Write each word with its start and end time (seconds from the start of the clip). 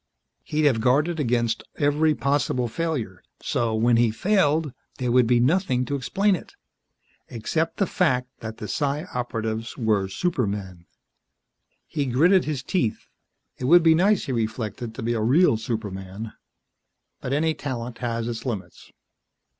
He'd 0.41 0.65
have 0.65 0.81
guarded 0.81 1.19
against 1.19 1.61
every 1.75 2.15
possible 2.15 2.67
failure 2.67 3.21
so, 3.39 3.75
when 3.75 3.97
he 3.97 4.09
failed, 4.09 4.73
there 4.97 5.11
would 5.11 5.27
be 5.27 5.39
nothing 5.39 5.85
to 5.85 5.95
explain 5.95 6.35
it. 6.35 6.55
Except 7.27 7.77
the 7.77 7.85
"fact" 7.85 8.27
that 8.39 8.57
the 8.57 8.67
Psi 8.67 9.03
Operatives 9.13 9.77
were 9.77 10.07
supermen. 10.07 10.87
He 11.85 12.07
gritted 12.07 12.45
his 12.45 12.63
teeth. 12.63 13.09
It 13.59 13.65
would 13.65 13.83
be 13.83 13.93
nice, 13.93 14.23
he 14.25 14.31
reflected, 14.31 14.95
to 14.95 15.03
be 15.03 15.13
a 15.13 15.21
real 15.21 15.55
superman. 15.55 16.33
But 17.19 17.31
any 17.31 17.53
talent 17.53 17.99
has 17.99 18.27
its 18.27 18.43
limits. 18.43 18.91